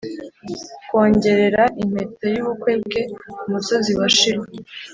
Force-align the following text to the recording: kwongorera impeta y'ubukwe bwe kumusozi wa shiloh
kwongorera 0.87 1.63
impeta 1.83 2.25
y'ubukwe 2.35 2.71
bwe 2.83 3.01
kumusozi 3.39 3.91
wa 3.99 4.07
shiloh 4.17 4.47